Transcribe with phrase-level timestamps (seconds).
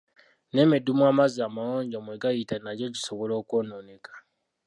[0.53, 4.13] N'emidumu amazzi amayonjo mwe gayita nagyo gisobola okwonooneka.